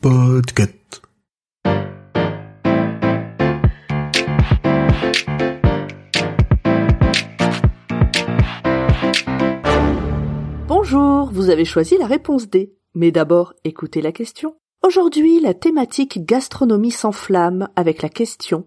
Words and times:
Podcast. 0.00 1.00
Bonjour, 10.66 11.30
vous 11.30 11.50
avez 11.50 11.64
choisi 11.64 11.96
la 11.98 12.06
réponse 12.06 12.48
D. 12.48 12.72
Mais 12.96 13.12
d'abord, 13.12 13.54
écoutez 13.62 14.02
la 14.02 14.10
question. 14.10 14.56
Aujourd'hui, 14.84 15.38
la 15.38 15.54
thématique 15.54 16.26
gastronomie 16.26 16.90
s'enflamme 16.90 17.68
avec 17.76 18.02
la 18.02 18.08
question 18.08 18.66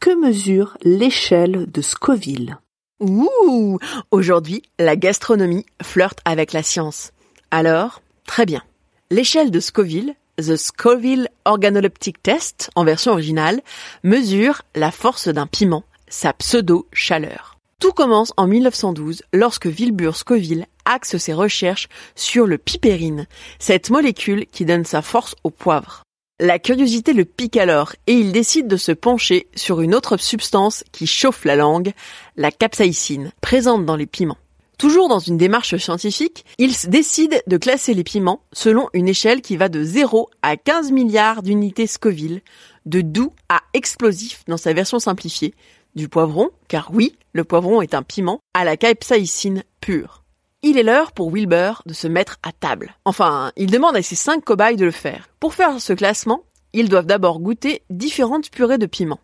Que 0.00 0.18
mesure 0.18 0.78
l'échelle 0.82 1.70
de 1.70 1.82
Scoville? 1.82 2.58
Ouh 3.00 3.78
Aujourd'hui, 4.10 4.62
la 4.78 4.96
gastronomie 4.96 5.66
flirte 5.82 6.20
avec 6.24 6.54
la 6.54 6.62
science. 6.62 7.12
Alors, 7.50 8.01
très 8.26 8.46
bien. 8.46 8.62
L'échelle 9.10 9.50
de 9.50 9.60
Scoville, 9.60 10.14
The 10.38 10.56
Scoville 10.56 11.28
Organoleptic 11.44 12.22
Test, 12.22 12.70
en 12.74 12.84
version 12.84 13.12
originale, 13.12 13.60
mesure 14.02 14.62
la 14.74 14.90
force 14.90 15.28
d'un 15.28 15.46
piment, 15.46 15.84
sa 16.08 16.32
pseudo-chaleur. 16.32 17.58
Tout 17.78 17.92
commence 17.92 18.32
en 18.36 18.46
1912 18.46 19.22
lorsque 19.32 19.66
Wilbur 19.66 20.16
Scoville 20.16 20.66
axe 20.84 21.16
ses 21.16 21.32
recherches 21.32 21.88
sur 22.14 22.46
le 22.46 22.56
piperine, 22.58 23.26
cette 23.58 23.90
molécule 23.90 24.46
qui 24.46 24.64
donne 24.64 24.84
sa 24.84 25.02
force 25.02 25.34
au 25.42 25.50
poivre. 25.50 26.02
La 26.40 26.58
curiosité 26.58 27.12
le 27.12 27.24
pique 27.24 27.56
alors 27.56 27.92
et 28.06 28.14
il 28.14 28.32
décide 28.32 28.66
de 28.66 28.76
se 28.76 28.92
pencher 28.92 29.46
sur 29.54 29.80
une 29.80 29.94
autre 29.94 30.16
substance 30.16 30.84
qui 30.92 31.06
chauffe 31.06 31.44
la 31.44 31.56
langue, 31.56 31.92
la 32.36 32.50
capsaïcine, 32.50 33.32
présente 33.40 33.84
dans 33.84 33.96
les 33.96 34.06
piments. 34.06 34.38
Toujours 34.82 35.08
dans 35.08 35.20
une 35.20 35.36
démarche 35.36 35.76
scientifique, 35.76 36.44
il 36.58 36.74
décide 36.88 37.40
de 37.46 37.56
classer 37.56 37.94
les 37.94 38.02
piments 38.02 38.42
selon 38.52 38.88
une 38.94 39.06
échelle 39.06 39.40
qui 39.40 39.56
va 39.56 39.68
de 39.68 39.84
0 39.84 40.28
à 40.42 40.56
15 40.56 40.90
milliards 40.90 41.44
d'unités 41.44 41.86
Scoville, 41.86 42.40
de 42.84 43.00
doux 43.00 43.32
à 43.48 43.60
explosif 43.74 44.42
dans 44.48 44.56
sa 44.56 44.72
version 44.72 44.98
simplifiée, 44.98 45.54
du 45.94 46.08
poivron, 46.08 46.50
car 46.66 46.90
oui, 46.92 47.14
le 47.32 47.44
poivron 47.44 47.80
est 47.80 47.94
un 47.94 48.02
piment, 48.02 48.40
à 48.54 48.64
la 48.64 48.76
capsaïcine 48.76 49.62
pure. 49.80 50.24
Il 50.62 50.76
est 50.76 50.82
l'heure 50.82 51.12
pour 51.12 51.32
Wilbur 51.32 51.82
de 51.86 51.92
se 51.92 52.08
mettre 52.08 52.38
à 52.42 52.50
table. 52.50 52.96
Enfin, 53.04 53.52
il 53.56 53.70
demande 53.70 53.94
à 53.94 54.02
ses 54.02 54.16
cinq 54.16 54.42
cobayes 54.44 54.74
de 54.74 54.84
le 54.84 54.90
faire. 54.90 55.28
Pour 55.38 55.54
faire 55.54 55.80
ce 55.80 55.92
classement, 55.92 56.42
ils 56.72 56.88
doivent 56.88 57.06
d'abord 57.06 57.38
goûter 57.38 57.82
différentes 57.88 58.50
purées 58.50 58.78
de 58.78 58.86
piments. 58.86 59.20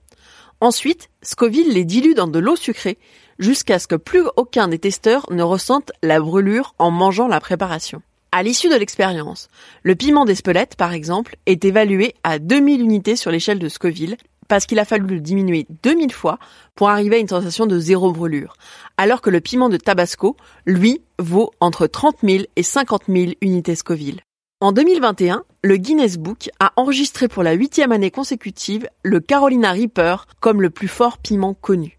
Ensuite, 0.60 1.08
Scoville 1.22 1.72
les 1.72 1.84
dilue 1.84 2.14
dans 2.14 2.26
de 2.26 2.40
l'eau 2.40 2.56
sucrée 2.56 2.98
jusqu'à 3.38 3.78
ce 3.78 3.86
que 3.86 3.94
plus 3.94 4.22
aucun 4.36 4.66
des 4.66 4.80
testeurs 4.80 5.26
ne 5.30 5.42
ressente 5.42 5.92
la 6.02 6.18
brûlure 6.18 6.74
en 6.78 6.90
mangeant 6.90 7.28
la 7.28 7.40
préparation. 7.40 8.02
À 8.32 8.42
l'issue 8.42 8.68
de 8.68 8.74
l'expérience, 8.74 9.48
le 9.84 9.94
piment 9.94 10.24
d'Espelette, 10.24 10.74
par 10.76 10.92
exemple, 10.92 11.36
est 11.46 11.64
évalué 11.64 12.14
à 12.24 12.38
2000 12.38 12.80
unités 12.80 13.16
sur 13.16 13.30
l'échelle 13.30 13.60
de 13.60 13.68
Scoville 13.68 14.16
parce 14.48 14.66
qu'il 14.66 14.78
a 14.80 14.84
fallu 14.84 15.06
le 15.14 15.20
diminuer 15.20 15.66
2000 15.82 16.12
fois 16.12 16.38
pour 16.74 16.88
arriver 16.88 17.16
à 17.16 17.20
une 17.20 17.28
sensation 17.28 17.66
de 17.66 17.78
zéro 17.78 18.12
brûlure, 18.12 18.54
alors 18.96 19.20
que 19.20 19.30
le 19.30 19.40
piment 19.40 19.68
de 19.68 19.76
Tabasco, 19.76 20.36
lui, 20.66 21.02
vaut 21.18 21.52
entre 21.60 21.86
30 21.86 22.16
000 22.22 22.44
et 22.56 22.62
50 22.62 23.02
000 23.08 23.32
unités 23.40 23.76
Scoville. 23.76 24.22
En 24.60 24.72
2021, 24.72 25.44
le 25.68 25.76
Guinness 25.76 26.16
Book 26.16 26.48
a 26.60 26.72
enregistré 26.76 27.28
pour 27.28 27.42
la 27.42 27.52
huitième 27.52 27.92
année 27.92 28.10
consécutive 28.10 28.88
le 29.02 29.20
Carolina 29.20 29.72
Reaper 29.72 30.26
comme 30.40 30.62
le 30.62 30.70
plus 30.70 30.88
fort 30.88 31.18
piment 31.18 31.52
connu. 31.52 31.98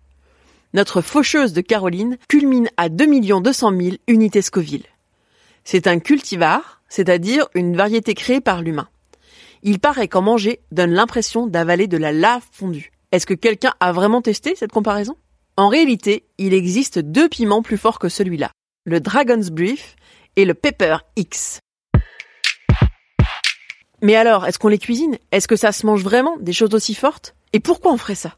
Notre 0.73 1.01
faucheuse 1.01 1.53
de 1.53 1.61
Caroline 1.61 2.17
culmine 2.27 2.69
à 2.77 2.89
2 2.89 3.41
200 3.41 3.71
000 3.79 3.95
unités 4.07 4.41
Scoville. 4.41 4.87
C'est 5.63 5.85
un 5.85 5.99
cultivar, 5.99 6.81
c'est-à-dire 6.89 7.47
une 7.53 7.75
variété 7.75 8.15
créée 8.15 8.41
par 8.41 8.63
l'humain. 8.63 8.87
Il 9.61 9.79
paraît 9.79 10.07
qu'en 10.07 10.23
manger 10.23 10.61
donne 10.71 10.93
l'impression 10.93 11.45
d'avaler 11.45 11.85
de 11.85 11.97
la 11.97 12.11
lave 12.11 12.41
fondue. 12.51 12.91
Est-ce 13.11 13.27
que 13.27 13.35
quelqu'un 13.35 13.75
a 13.79 13.91
vraiment 13.91 14.23
testé 14.23 14.55
cette 14.55 14.71
comparaison? 14.71 15.15
En 15.57 15.67
réalité, 15.67 16.23
il 16.39 16.55
existe 16.55 16.97
deux 16.97 17.29
piments 17.29 17.61
plus 17.61 17.77
forts 17.77 17.99
que 17.99 18.09
celui-là, 18.09 18.49
le 18.85 18.99
Dragon's 18.99 19.51
Brief 19.51 19.95
et 20.37 20.45
le 20.45 20.55
Pepper 20.55 20.97
X. 21.17 21.59
Mais 24.01 24.15
alors, 24.15 24.45
est-ce 24.45 24.59
qu'on 24.59 24.67
les 24.69 24.77
cuisine? 24.77 25.17
Est-ce 25.31 25.47
que 25.47 25.55
ça 25.55 25.71
se 25.71 25.85
mange 25.85 26.03
vraiment, 26.03 26.37
des 26.39 26.53
choses 26.53 26.73
aussi 26.73 26.95
fortes? 26.95 27.35
Et 27.53 27.59
pourquoi 27.59 27.91
on 27.91 27.97
ferait 27.97 28.15
ça? 28.15 28.35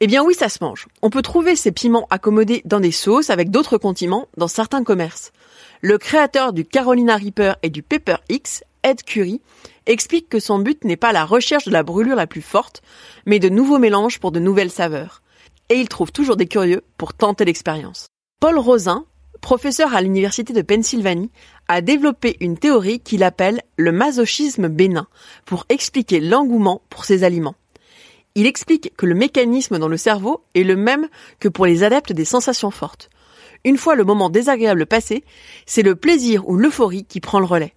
Eh 0.00 0.06
bien 0.06 0.22
oui, 0.22 0.34
ça 0.34 0.48
se 0.48 0.62
mange. 0.62 0.88
On 1.00 1.10
peut 1.10 1.22
trouver 1.22 1.56
ces 1.56 1.72
piments 1.72 2.06
accommodés 2.10 2.60
dans 2.66 2.80
des 2.80 2.92
sauces 2.92 3.30
avec 3.30 3.50
d'autres 3.50 3.78
condiments 3.78 4.28
dans 4.36 4.48
certains 4.48 4.84
commerces. 4.84 5.32
Le 5.80 5.96
créateur 5.96 6.52
du 6.52 6.64
Carolina 6.64 7.16
Reaper 7.16 7.54
et 7.62 7.70
du 7.70 7.82
Pepper 7.82 8.16
X, 8.28 8.62
Ed 8.82 9.02
Curry, 9.02 9.40
explique 9.86 10.28
que 10.28 10.38
son 10.38 10.58
but 10.58 10.84
n'est 10.84 10.96
pas 10.96 11.12
la 11.12 11.24
recherche 11.24 11.64
de 11.64 11.70
la 11.70 11.82
brûlure 11.82 12.16
la 12.16 12.26
plus 12.26 12.42
forte, 12.42 12.82
mais 13.24 13.38
de 13.38 13.48
nouveaux 13.48 13.78
mélanges 13.78 14.20
pour 14.20 14.32
de 14.32 14.40
nouvelles 14.40 14.70
saveurs. 14.70 15.22
Et 15.70 15.76
il 15.76 15.88
trouve 15.88 16.12
toujours 16.12 16.36
des 16.36 16.46
curieux 16.46 16.82
pour 16.98 17.14
tenter 17.14 17.44
l'expérience. 17.44 18.06
Paul 18.38 18.58
Rosin, 18.58 19.06
professeur 19.40 19.94
à 19.94 20.02
l'université 20.02 20.52
de 20.52 20.62
Pennsylvanie, 20.62 21.30
a 21.68 21.80
développé 21.80 22.36
une 22.40 22.58
théorie 22.58 23.00
qu'il 23.00 23.22
appelle 23.22 23.62
le 23.76 23.92
masochisme 23.92 24.68
bénin 24.68 25.06
pour 25.44 25.66
expliquer 25.68 26.20
l'engouement 26.20 26.82
pour 26.90 27.04
ces 27.04 27.24
aliments. 27.24 27.54
Il 28.34 28.46
explique 28.46 28.92
que 28.96 29.06
le 29.06 29.14
mécanisme 29.14 29.78
dans 29.78 29.88
le 29.88 29.96
cerveau 29.96 30.42
est 30.54 30.62
le 30.62 30.76
même 30.76 31.08
que 31.40 31.48
pour 31.48 31.66
les 31.66 31.82
adeptes 31.82 32.12
des 32.12 32.24
sensations 32.24 32.70
fortes. 32.70 33.08
Une 33.64 33.78
fois 33.78 33.94
le 33.94 34.04
moment 34.04 34.28
désagréable 34.28 34.86
passé, 34.86 35.24
c'est 35.64 35.82
le 35.82 35.96
plaisir 35.96 36.48
ou 36.48 36.56
l'euphorie 36.56 37.04
qui 37.04 37.20
prend 37.20 37.40
le 37.40 37.46
relais. 37.46 37.72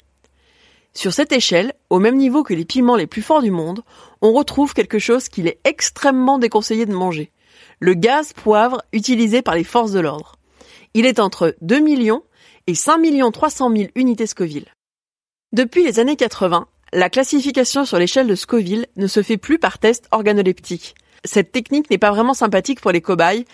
Sur 0.94 1.14
cette 1.14 1.32
échelle, 1.32 1.74
au 1.90 2.00
même 2.00 2.18
niveau 2.18 2.44
que 2.44 2.54
les 2.54 2.66
piments 2.66 2.96
les 2.96 3.08
plus 3.08 3.22
forts 3.22 3.42
du 3.42 3.52
monde, 3.52 3.84
on 4.22 4.34
retrouve 4.34 4.74
quelque 4.74 5.00
chose 5.00 5.30
qu'il 5.30 5.48
est 5.48 5.60
extrêmement 5.64 6.40
déconseillé 6.40 6.86
de 6.86 6.94
manger. 6.94 7.32
Le 7.80 7.94
gaz 7.94 8.34
poivre 8.34 8.82
utilisé 8.92 9.42
par 9.42 9.56
les 9.56 9.64
forces 9.64 9.92
de 9.92 10.00
l'ordre. 10.00 10.39
Il 10.94 11.06
est 11.06 11.20
entre 11.20 11.56
2 11.62 11.80
millions 11.80 12.24
et 12.68 12.76
5 12.76 13.00
300 13.32 13.76
000 13.76 13.90
unités 13.96 14.28
Scoville. 14.28 14.68
Depuis 15.52 15.84
les 15.84 16.00
années 16.00 16.16
80, 16.16 16.68
la 16.94 17.10
classification 17.10 17.86
sur 17.86 18.00
l'échelle 18.00 18.28
de 18.28 18.36
Scoville 18.36 18.88
ne 18.96 19.08
se 19.08 19.22
fait 19.22 19.38
plus 19.38 19.60
par 19.60 19.78
test 19.78 20.08
organoleptique. 20.12 20.96
Cette 21.26 21.52
technique 21.52 21.90
n'est 21.90 21.98
pas 21.98 22.12
vraiment 22.12 22.34
sympathique 22.34 22.82
pour 22.82 22.92
les 22.92 23.02
cobayes 23.02 23.46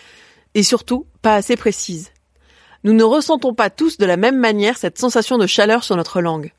et 0.54 0.62
surtout 0.62 1.06
pas 1.20 1.34
assez 1.34 1.56
précise. 1.56 2.10
Nous 2.84 2.92
ne 2.92 3.04
ressentons 3.04 3.52
pas 3.52 3.68
tous 3.68 3.98
de 3.98 4.06
la 4.06 4.16
même 4.16 4.38
manière 4.38 4.78
cette 4.78 4.98
sensation 4.98 5.38
de 5.38 5.46
chaleur 5.46 5.84
sur 5.84 5.96
notre 5.96 6.20
langue. 6.20 6.52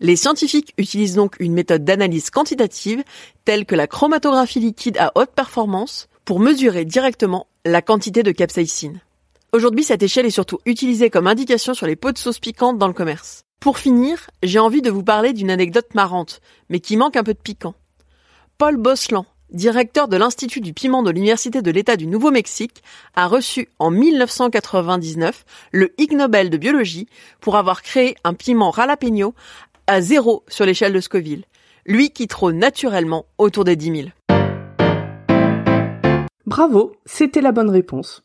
Les 0.00 0.16
scientifiques 0.16 0.72
utilisent 0.78 1.14
donc 1.14 1.36
une 1.38 1.52
méthode 1.52 1.84
d'analyse 1.84 2.30
quantitative 2.30 3.04
telle 3.44 3.66
que 3.66 3.74
la 3.74 3.86
chromatographie 3.86 4.60
liquide 4.60 4.98
à 4.98 5.12
haute 5.14 5.30
performance 5.30 6.08
pour 6.24 6.40
mesurer 6.40 6.84
directement 6.84 7.46
la 7.64 7.82
quantité 7.82 8.22
de 8.22 8.32
capsaïcine. 8.32 9.00
Aujourd'hui, 9.54 9.84
cette 9.84 10.02
échelle 10.02 10.26
est 10.26 10.30
surtout 10.30 10.58
utilisée 10.66 11.10
comme 11.10 11.28
indication 11.28 11.74
sur 11.74 11.86
les 11.86 11.94
pots 11.94 12.10
de 12.10 12.18
sauce 12.18 12.40
piquante 12.40 12.76
dans 12.76 12.88
le 12.88 12.92
commerce. 12.92 13.44
Pour 13.60 13.78
finir, 13.78 14.28
j'ai 14.42 14.58
envie 14.58 14.82
de 14.82 14.90
vous 14.90 15.04
parler 15.04 15.32
d'une 15.32 15.48
anecdote 15.48 15.94
marrante, 15.94 16.40
mais 16.68 16.80
qui 16.80 16.96
manque 16.96 17.14
un 17.14 17.22
peu 17.22 17.34
de 17.34 17.38
piquant. 17.38 17.76
Paul 18.58 18.76
Boslan, 18.76 19.26
directeur 19.50 20.08
de 20.08 20.16
l'Institut 20.16 20.60
du 20.60 20.72
piment 20.72 21.04
de 21.04 21.12
l'Université 21.12 21.62
de 21.62 21.70
l'État 21.70 21.96
du 21.96 22.08
Nouveau-Mexique, 22.08 22.82
a 23.14 23.28
reçu 23.28 23.68
en 23.78 23.92
1999 23.92 25.44
le 25.70 25.94
Ig 25.98 26.14
Nobel 26.14 26.50
de 26.50 26.56
biologie 26.56 27.06
pour 27.40 27.54
avoir 27.54 27.82
créé 27.82 28.16
un 28.24 28.34
piment 28.34 28.72
ralapeño 28.72 29.34
à 29.86 30.00
zéro 30.00 30.42
sur 30.48 30.66
l'échelle 30.66 30.92
de 30.92 30.98
Scoville, 30.98 31.44
lui 31.86 32.10
qui 32.10 32.26
trône 32.26 32.58
naturellement 32.58 33.26
autour 33.38 33.62
des 33.62 33.76
10 33.76 34.08
000. 34.28 34.38
Bravo, 36.44 36.96
c'était 37.06 37.40
la 37.40 37.52
bonne 37.52 37.70
réponse. 37.70 38.24